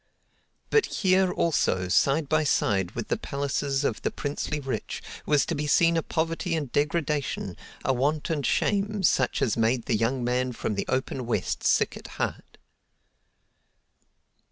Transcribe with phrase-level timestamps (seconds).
[0.71, 5.53] But here, also, side by side with the palaces of the princely rich, was to
[5.53, 10.23] be seen a poverty and degradation, a want and shame, such as made the young
[10.23, 12.57] man from the open West sick at heart.